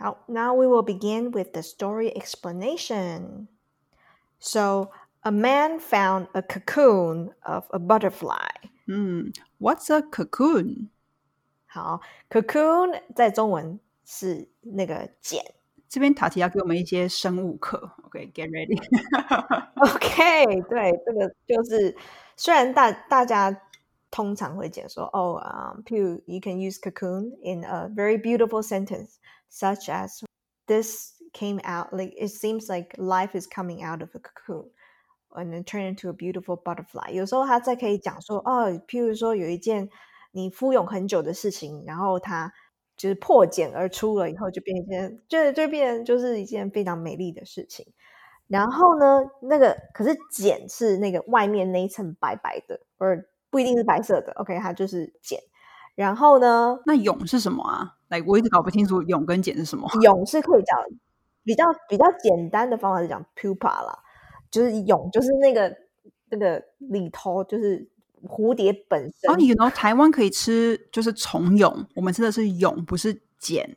[0.00, 3.48] 好，Now we will begin with the story explanation.
[4.38, 4.90] So,
[5.22, 8.50] a man found a cocoon of a butterfly.
[8.86, 10.88] 嗯，What's a cocoon？
[11.66, 15.42] 好，cocoon 在中文是那个茧。
[15.88, 18.76] 这边塔提要给我们一些生物课，OK，get、okay, ready。
[19.76, 21.96] OK，对，这个就是
[22.36, 23.62] 虽然大大家
[24.10, 29.16] 通常会讲说，哦，啊、um, 譬如 you can use cocoon in a very beautiful sentence,
[29.50, 30.22] such as
[30.66, 34.70] this came out like it seems like life is coming out of a cocoon.
[35.30, 37.12] And then turn into a beautiful butterfly。
[37.12, 39.90] 有时候他在可以讲说，哦，譬如说有一件
[40.32, 42.54] 你敷衍很久的事情，然后它
[42.96, 47.92] 就是破茧而出了以后，就变一件，就就变就是一件非常美丽的事情。
[48.46, 54.31] 然后呢，那个可是茧是那个外面那一层白白的，或者 不一定是白色的。
[54.37, 55.39] OK，它就是茧。
[55.93, 57.97] 然后呢，那蛹是什么啊？
[58.07, 59.87] 来，我一直搞不清楚蛹跟茧是什么。
[60.01, 60.79] 蛹是可以讲
[61.43, 63.99] 比较比较简单的方法是讲 pupa 啦，
[64.49, 65.75] 就是蛹就是那个
[66.29, 67.87] 那个里头就是
[68.23, 69.29] 蝴蝶本身。
[69.29, 73.75] 哦，你 know 台湾可以吃就是虫蛹，我们吃的是蛹，不是茧。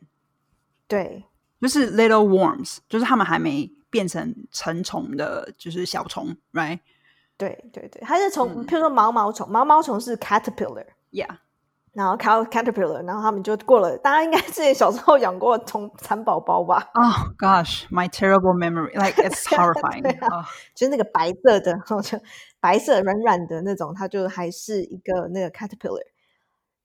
[0.87, 1.25] 对，
[1.59, 6.79] 就是 little worms，就是他们还没变成成虫的，就是小虫，right？
[7.37, 11.27] 对对对，它是从，譬如说毛毛虫，毛毛虫是 caterpillar，yeah，
[11.91, 16.89] 然后 caterpillar，然后他们就过了，大家应该之前小时候养过虫蚕宝宝吧？
[16.93, 22.17] 哦、oh,，gosh，my terrible memory，like it's horrifying，啊、就是那个白色的，然后就
[22.61, 26.05] 白色软软的那种，它就还是一个那个 caterpillar，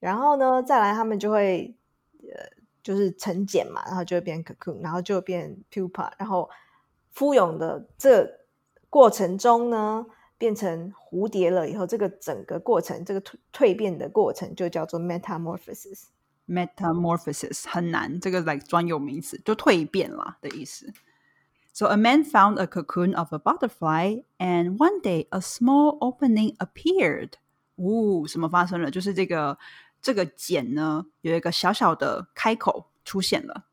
[0.01, 1.77] 然后呢，再来他们就会
[2.23, 2.45] 呃，
[2.83, 6.51] 就是成茧嘛，然后就会变 cocoon，然后就变 pupa，然后
[7.15, 8.29] 孵蛹的这
[8.89, 10.07] 过程中呢。
[10.40, 16.06] 变成蝴蝶了以后，这个整个过程，这个蜕蜕变的过程就叫做 metamorphosis。
[16.48, 20.94] metamorphosis 很难，这个 like 专有名词，就蜕变啦的意思。
[21.74, 27.32] So a man found a cocoon of a butterfly, and one day a small opening appeared.
[27.78, 28.92] 呜、哦，什么发生了？
[28.92, 29.58] 就是这个
[30.02, 33.66] 这个茧呢，有一个小小的开口出现了。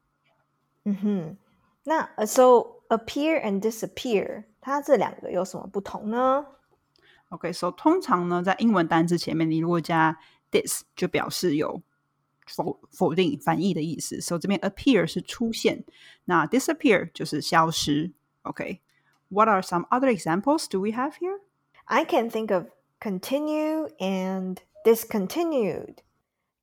[0.84, 1.36] 嗯哼，
[1.84, 6.44] 那 so appear and disappear，它这两个有什么不同呢？
[7.28, 10.18] OK，so、okay, 通常呢，在英文单字前面，你如果加
[10.50, 11.82] this，就表示有
[12.46, 14.20] 否否定反义的意思。
[14.20, 15.84] 所、so, 以这边 appear 是出现，
[16.24, 18.12] 那 disappear 就是消失。
[18.42, 19.50] OK，what、okay.
[19.50, 21.40] are some other examples do we have here?
[21.84, 22.66] I can think of
[23.00, 25.96] continue and discontinued.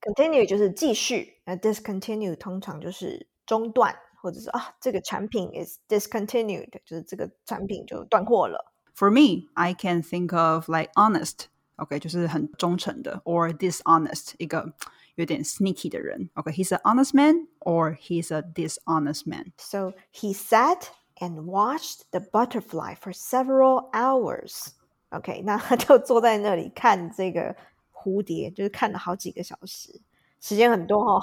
[0.02, 8.72] Continue 就是继续，那 discontinue 通常就是中断，或者是啊这个产品 is discontinued，就是这个产品就断货了。
[8.94, 11.46] For me, I can think of like honest,
[11.78, 14.74] OK，就是很忠诚的，or dishonest，一个
[15.16, 16.30] 有点 sneaky 的人。
[16.34, 19.53] OK，he's、okay, an honest man or he's a dishonest man.
[19.57, 24.74] So he sat and watched the butterfly for several hours.
[25.12, 27.56] OK，那他就坐在那里看这个
[27.94, 30.02] 蝴蝶，就是看了好几个小时，
[30.41, 31.22] 时间很多哦。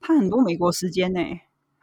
[0.00, 1.20] 他很多美国时间呢。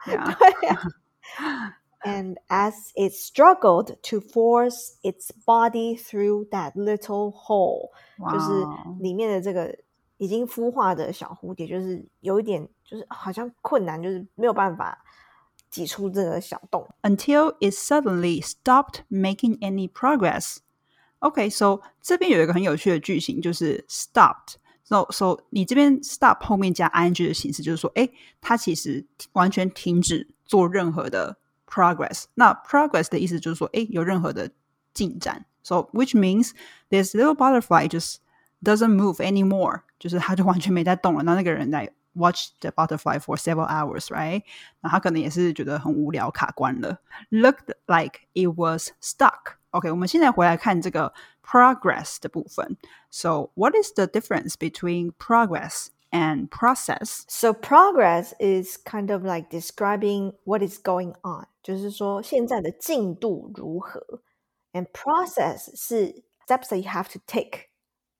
[0.04, 0.36] Yeah.
[0.36, 0.80] 对 呀、
[1.38, 1.78] 啊。
[2.02, 8.32] And as it struggled to force its body through that little hole，、wow.
[8.32, 8.52] 就是
[9.00, 9.76] 里面的这个
[10.18, 14.96] 已经孵化的小蝴蝶，就是有一点，就是好像困难，就是没有办法
[15.68, 16.86] 挤出这个小洞。
[17.02, 20.58] Until it suddenly stopped making any progress.
[21.18, 28.08] OK，so、okay, 这边有一个很有趣的句型，就是 stopped。So so 你这边 stop 后面加 ing 的形式，就是说，哎，
[28.40, 31.38] 它其实完全停止做任何的。
[31.70, 32.24] progress.
[32.34, 34.50] 那 progress 的意思就是说，哎，有任何的
[34.94, 35.44] 进展。
[35.62, 36.52] So which means
[36.90, 38.16] this little butterfly just
[38.62, 41.22] doesn't move anymore，就是它就完全没在动了。
[41.24, 44.42] 那那个人来 watch the butterfly for several hours, right？
[44.80, 46.98] 那他可能也是觉得很无聊，卡关了。
[47.30, 49.56] Looked like it was stuck.
[49.70, 51.12] OK，我们现在回来看这个
[51.44, 52.78] progress 的部分。
[53.10, 55.88] So what is the difference between progress?
[56.10, 57.24] and process.
[57.28, 64.22] So progress is kind of like describing what is going on，就是说现在的进度如何。
[64.72, 67.70] And process 是 steps that you have to take.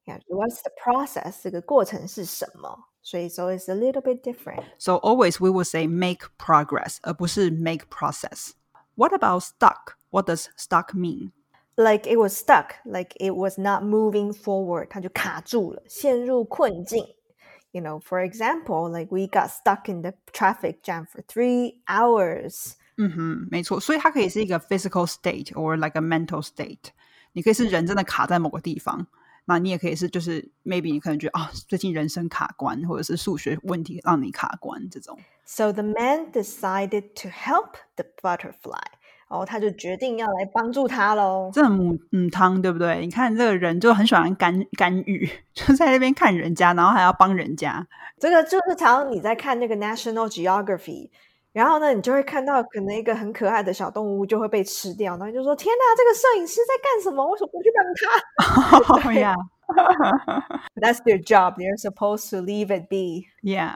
[0.05, 1.43] Yeah, what's the process?
[1.43, 2.87] 这个过程是什么？
[3.03, 4.65] 所以 so it's a little bit different.
[4.79, 8.53] So always we will say make progress，而不是 make process.
[8.95, 9.97] What about stuck?
[10.11, 11.33] What does stuck mean?
[11.77, 17.07] Like it was stuck, like it was not moving forward，它就卡住了，陷入困境。
[17.73, 22.75] you know, for example, like we got stuck in the traffic jam for three hours.
[22.97, 26.91] 嗯哼，没错，所以它可以是一个 physical state or like a mental state。
[27.33, 29.07] 你可以是人真的卡在某个地方，
[29.45, 35.19] 那你也可以是，就是 maybe 你可能觉得啊，最近人生卡关，或者是数学问题让你卡关这种。
[35.45, 38.81] So the man decided to help the butterfly.
[39.32, 41.50] 哦，他就决定要来帮助他喽。
[41.54, 43.00] 这很母母汤，对不对？
[43.00, 47.88] 你看这个人就很喜欢干干预， 就在那边看人家，然后还要帮人家。
[48.20, 51.10] 这个就是常常你在看那个 National Geography，
[51.54, 57.26] 然后呢，你就会看到可能一个很可爱的小动物就会被吃掉，然后你就说：“天哪，这个摄影师在干什么？
[57.32, 59.34] 为什么不去帮他？” 对呀
[60.77, 61.57] That's their job.
[61.59, 63.29] They're supposed to leave it be.
[63.43, 63.75] Yeah.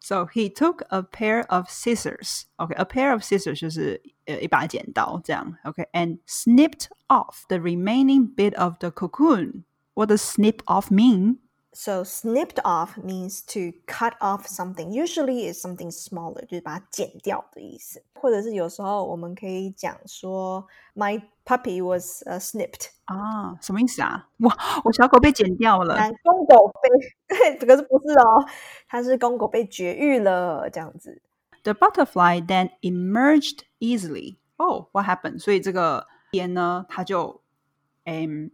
[0.00, 2.46] So he took a pair of scissors.
[2.58, 5.56] Okay, a pair of scissors 就是呃一把剪刀这样。
[5.64, 9.64] Okay, and snipped off the remaining bit of the cocoon.
[9.94, 11.38] What does snip off mean?
[11.76, 14.92] So snipped off means to cut off something.
[14.92, 18.02] Usually it's something smaller，就是把它剪掉的意思。
[18.14, 22.88] 或者是有时候我们可以讲说，My puppy was uh, snipped.
[23.06, 24.28] 啊，什么意思啊？
[24.40, 24.54] 哇，
[24.84, 25.94] 我小狗被剪掉了。
[25.96, 28.46] 但公狗被对，这个是不是哦？
[28.86, 31.22] 它是公狗被绝育了，这样子。
[31.62, 34.36] The butterfly then emerged easily.
[34.58, 35.38] Oh, what happened?
[35.38, 37.40] 所以这个边呢，它就
[38.04, 38.50] 嗯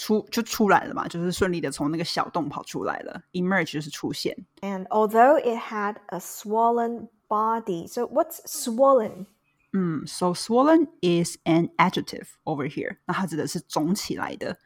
[0.00, 3.22] 出就出来了嘛，就是顺利的从那个小洞跑出来了。
[3.32, 4.36] Emerge 就是出现。
[4.60, 9.26] And although it had a swollen body, so what's swollen?
[9.72, 12.96] 嗯，so swollen is an adjective over here。
[13.06, 14.56] 那它指的是肿起来的。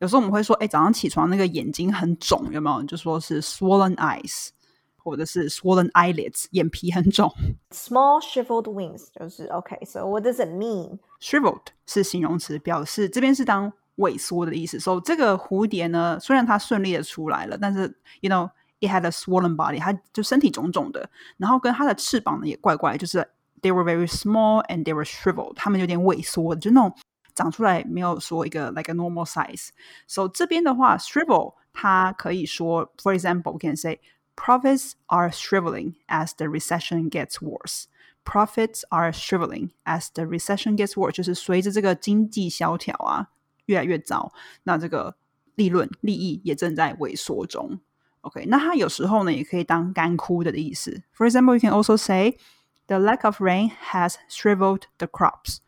[0.00, 2.82] 有时候我们会说，哎，早上起床那个眼睛很肿，有没有？
[2.84, 4.48] 就说是 swollen eyes，
[4.96, 7.32] 或者是 swollen eyelids，眼皮很肿。
[7.70, 9.78] Small shriveled wings 就是 OK.
[9.84, 10.98] So what does it mean?
[11.20, 14.78] shriveled 是形容词，表示这边是当 萎缩的意思。
[14.78, 17.82] 所、so, 以这个蝴蝶呢，虽然它顺利的出来了，但是
[18.20, 18.50] you know
[18.80, 23.18] it had a swollen body，它就身体肿肿的，然后跟它的翅膀呢也怪怪，就是
[23.62, 26.94] they were very small and they were shriveled，它们有点萎缩的，就那种
[27.34, 34.00] 长出来没有说一个 like a normal size。So 这边的话，shrivel 它可以说，for example，we can say
[34.36, 43.28] profits are shriveling as the recession gets worse。Profits are shriveling as the recession gets worse，就是随着这个经济萧条啊
[43.68, 44.32] 越来越糟，
[44.64, 45.16] 那这个
[45.54, 47.80] 利润利益也正在萎缩中。
[48.22, 51.02] OK，那它有时候呢也可以当干枯的的意思。
[51.14, 52.38] For example, you can also say
[52.86, 55.58] the lack of rain has shriveled the crops.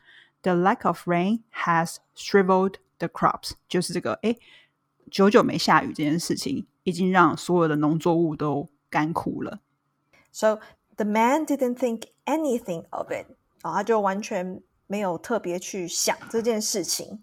[0.42, 4.36] The lack of rain has shriveled the crops，就是这个哎，
[5.10, 9.60] 久久没下雨这件事情，已经让所有的农作物都干枯了。
[10.32, 10.60] So
[10.96, 13.26] the man didn't think anything of it.
[13.62, 17.22] 啊，他就完全没有特别去想这件事情。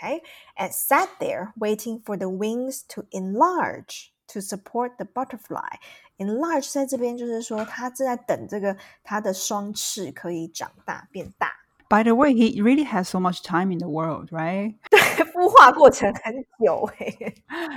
[0.00, 0.20] Okay,
[0.58, 5.78] and sat there waiting for the wings to enlarge to support the butterfly.
[6.18, 11.52] Enlarge 在这边就是说，他正在等这个他的双翅可以长大变大。
[11.88, 14.74] By the way, he really has so much time in the world, right?
[15.32, 17.34] 孵化过程很久诶、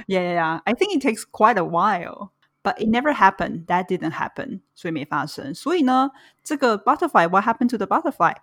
[0.08, 0.62] Yeah, yeah, yeah.
[0.66, 2.32] I think it takes quite a while.
[2.62, 3.68] But it never happened.
[3.68, 4.62] That didn't happen.
[4.76, 5.54] 所以没发生。
[5.54, 6.12] 所以呢，
[6.44, 8.34] 这个 butterfly, what happened to the butterfly?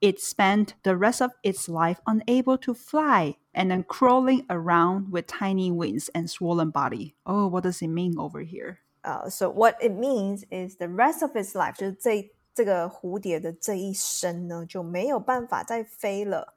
[0.00, 5.28] It spent the rest of its life unable to fly and then crawling around with
[5.28, 7.14] tiny wings and swollen body.
[7.24, 8.78] Oh, what does it mean over here?
[9.02, 16.54] 呃、s o what it means is the rest of its life，就是这这个蝴蝶的这一生呢，就没有办法再飞了。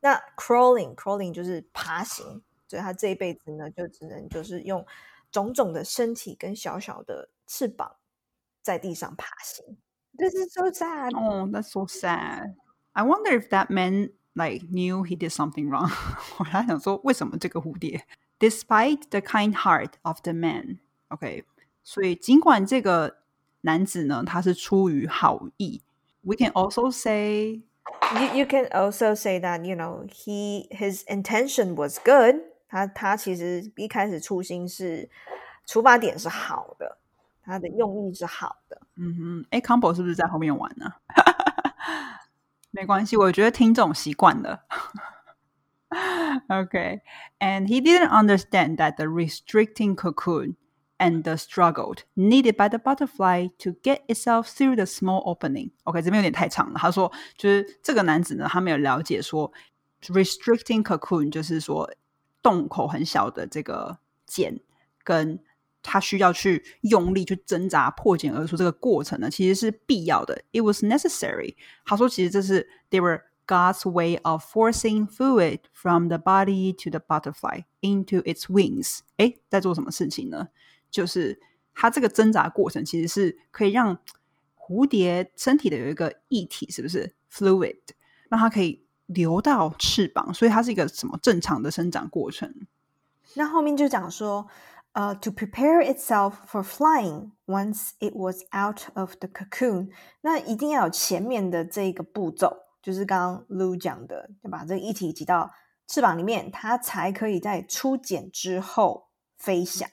[0.00, 4.86] 那 crawling crawling 就是爬行，所以它这一辈子呢，就只能就是用
[5.30, 7.96] 种种的身体跟小小的翅膀
[8.62, 9.76] 在地上爬行。
[10.16, 11.14] This is so sad.
[11.14, 12.54] Oh, that's so sad.
[12.92, 15.90] I wonder if that man like knew he did something wrong.
[16.38, 18.04] 我还想说，为什么这个蝴蝶？
[18.38, 21.44] Despite the kind heart of the man, OK，
[21.82, 23.18] 所以尽管这个
[23.62, 25.82] 男子呢，他是出于好意，
[26.22, 27.62] we can also say
[28.14, 32.36] You you can also say that you know he his intention was good
[32.68, 32.86] 他。
[32.86, 35.08] 他其实一开始初心是
[35.66, 36.98] 出发点是好的，
[37.42, 38.80] 他的用意是好的。
[38.96, 40.92] 嗯哼，哎，Combo 是不是在后面玩呢？
[42.75, 44.63] 没关系，我觉得听众习惯了。
[46.49, 47.01] okay,
[47.39, 50.55] and he didn't understand that the restricting cocoon
[50.97, 55.69] and the struggled needed by the butterfly to get itself through the small opening.
[55.83, 56.79] OK，这边有点太长了。
[56.79, 59.53] 他说，就是这个男子呢，他没有了解说
[60.07, 61.87] restricting cocoon 就是说
[62.41, 64.59] 洞口很小的这个茧
[65.03, 65.39] 跟
[65.83, 70.41] 他需要去用力去挣扎破茧而出这个过程呢，其实是必要的。
[70.53, 71.55] It was necessary。
[71.85, 78.45] 他说，其实这是 they were God's way of forcing fluid from the body to the butterfly into its
[78.45, 78.99] wings。
[79.17, 80.47] 诶，在做什么事情呢？
[80.89, 81.39] 就是
[81.75, 83.99] 它这个挣扎过程其实是可以让
[84.57, 87.79] 蝴蝶身体的有一个液体，是不是 fluid，
[88.29, 92.65] 让它可以流到翅膀，所以它是一个什么正常的生长过程。
[93.33, 94.47] 那后面就讲说，
[94.93, 99.89] 呃、t o prepare itself for flying once it was out of the cocoon，
[100.21, 105.51] 那一定要有前面的这个步骤，就是刚刚 Lu 讲的，就把这个液体挤到
[105.87, 109.89] 翅膀里面，它才可以在出茧之后飞翔。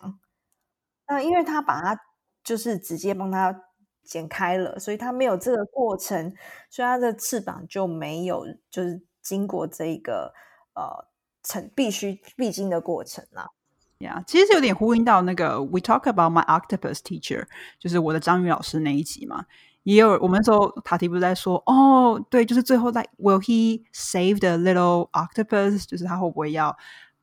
[1.09, 1.99] 那因为它把它
[2.45, 3.64] 就是直接帮它
[4.04, 6.30] 剪开了，所以它没有这个过程，
[6.69, 10.35] 所以它的翅膀就没有就是经过这个
[10.75, 11.09] 呃
[11.42, 13.54] 成必须必经的过程了。
[14.00, 17.46] 呀，其实有点呼应到那个 We talk about my octopus teacher，
[17.80, 19.46] 就是我的章鱼老师那一集嘛。
[19.84, 25.86] 也有我们那时候塔提不是在说，哦，对，就是最后在 Will he save the little octopus？
[25.86, 26.75] 就是他会不会要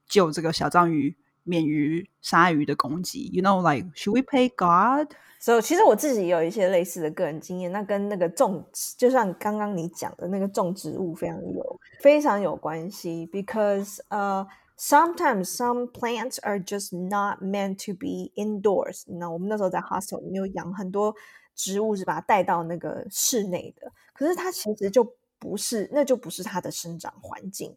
[0.07, 3.29] 救这个小章鱼免于鲨鱼的攻击？
[3.33, 5.13] You know, like should we pay God？
[5.41, 14.47] 所以其实我自己有一些类似的个人经验，那跟那个种植，就像刚刚你讲的那个种植物非常有非常有关系，because 呃、
[14.78, 19.04] Sometimes some plants are just not meant to be indoors。
[19.08, 21.14] 那我们那时候在 hostel 里面有养很多
[21.56, 27.76] 植物，是把它带到那个室内的，可是它其实就不是，那就不是它的生长环境。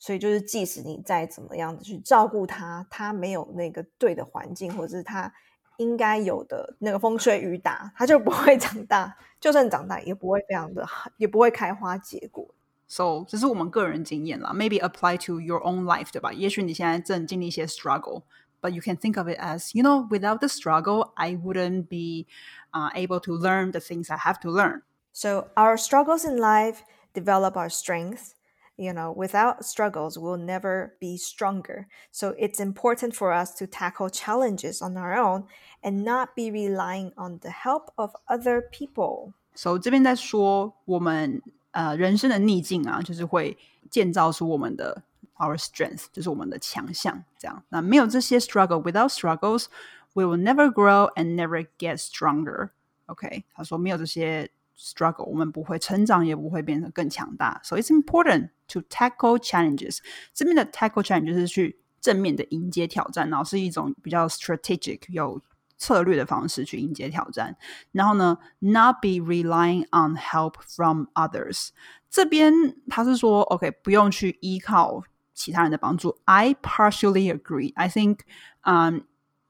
[0.00, 5.32] 所以就是，即使你再怎么样的去照顾它，它没有那个对的环境，或者是它
[5.78, 9.16] 应该有的那个风吹雨打，它就不会 长大。
[9.40, 12.54] 就算长大，也不会非常的好，也不会开花结果。
[12.87, 16.31] So 这是我们个人经验啦，maybe apply to your own life，对吧？
[16.31, 22.27] 也许你现在正经历一些 struggle，but you can think of it as you know without the struggle I wouldn't be
[22.71, 24.81] uh, able to learn the things I have to learn.
[25.11, 26.83] So our struggles in life
[27.13, 28.35] develop our strength.
[28.75, 31.85] You know, without struggles, we'll never be stronger.
[32.09, 35.45] So it's important for us to tackle challenges on our own
[35.83, 39.33] and not be relying on the help of other people.
[39.53, 41.39] So 这边在说我们
[41.72, 43.56] 呃人生的逆境啊，就是会
[43.90, 45.02] 建造出我们的
[45.36, 47.24] our strength，就是我们的强项。
[47.38, 49.66] 这样，那没有这些 struggle，without struggles,
[50.14, 52.70] we will never grow and never get stronger.
[53.06, 57.60] OK，他说没有这些 struggle，我们不会成长，也不会变得更强大。
[57.64, 59.98] So it's important to tackle challenges。
[60.34, 65.40] 这边的 tackle challenge 就是去正面的迎接挑战，然后是一种比较 strategic 有
[65.77, 67.55] 策略的方式去迎接挑战。
[67.91, 71.69] 然后呢，not be relying on help from others。
[72.09, 72.53] 这边
[72.89, 76.17] 他是说，OK，不用去依靠其他人的帮助。
[76.25, 77.73] I partially agree.
[77.75, 78.19] I think,
[78.63, 79.01] um,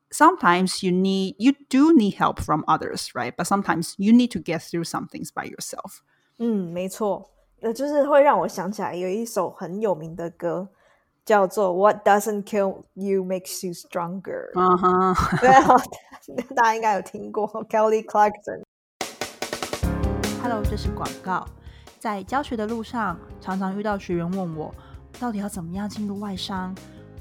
[0.09, 3.35] sometimes you need you do need help from others, right?
[3.35, 6.01] But sometimes you need to get through some things by yourself.
[6.38, 7.31] 嗯，没错，
[7.62, 10.69] 呃，就是会让我想起来有一首很有名的歌，
[11.28, 14.23] 叫做《What Doesn't Kill You Makes You Stronger》。
[14.54, 15.76] 嗯哼，对啊，
[16.56, 18.62] 大家应该有听过 Kelly Clarkson。
[20.42, 21.47] Hello，这是广告。
[21.99, 24.75] 在教学的路上，常常遇到学员问我，
[25.20, 26.75] 到底要怎么样进入外商？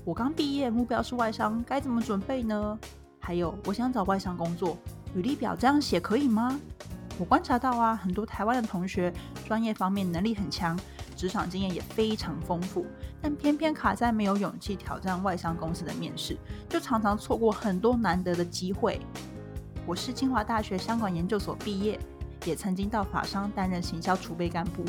[0.06, 2.80] 我刚毕业，目标是外商，该怎么准备呢？
[3.20, 4.78] 还有，我想找外商工作，
[5.16, 6.58] 履历表这样写可以吗？
[7.20, 9.14] 我观察到啊，很多台湾的同学
[9.46, 10.80] 专业方面能力很强，
[11.18, 12.86] 职场经验也非常丰富，
[13.20, 16.38] 但偏偏卡在没有勇气挑战外商公司的面试，
[16.70, 19.02] 就常常错过很多难得的机会。
[19.88, 22.00] 我是清华大学商管研究所毕业，
[22.46, 24.86] 也曾经到法商担任行销储备干部。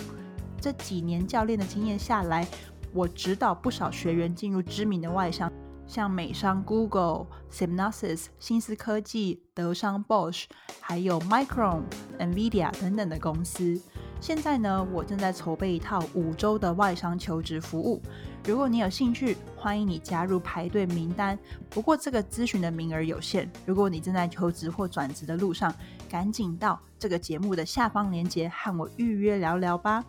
[0.61, 2.47] 这几年教练的经验下来，
[2.93, 5.51] 我指导不少学员进入知名的外商，
[5.87, 10.45] 像美商 Google、Synopsys、新思科技、德商 Bosch，
[10.81, 11.85] 还有 Micron、
[12.19, 13.81] NVIDIA 等等的公司。
[14.21, 18.03] 现在呢，我正在筹备一套五周的外商求职服务。
[18.45, 21.39] 如果你有兴趣，欢迎你加入排队名单。
[21.71, 25.73] 不过这个咨询的名额有限，如果你正在求职或转职的路上，
[26.11, 30.05] 赶紧到这个节目的下方链接和我预约聊聊吧。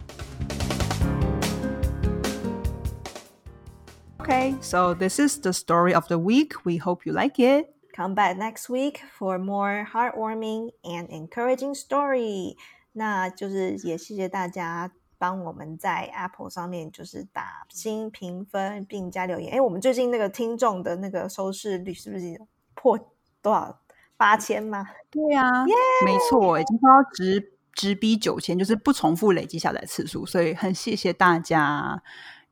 [4.17, 6.53] Okay, so this is the story of the week.
[6.63, 7.67] We hope you like it.
[7.95, 12.55] Come back next week for more heartwarming and encouraging story.
[12.93, 19.53] 那就是也谢谢大家帮我们在 Apple 上面就是打新评分并加留言。
[19.53, 22.41] 哎，我们最近那个听众的那个收视率是不是
[22.73, 22.97] 破
[23.41, 23.81] 多少
[24.17, 24.87] 八千吗？
[25.11, 25.65] 对啊
[26.05, 32.01] 没错，已经快要直直逼九千，就是不重复累积下载次数，所以很谢谢大家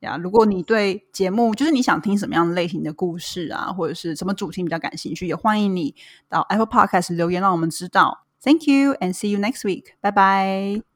[0.00, 0.16] 呀。
[0.16, 5.94] 如果你对节目就是你想听什么样类型的故事啊，或者是什么主题比较感兴趣，也欢迎你
[6.28, 8.27] 到 Apple Podcast 留言，让我们知道。
[8.42, 9.94] Thank you and see you next week.
[10.02, 10.87] Bye bye.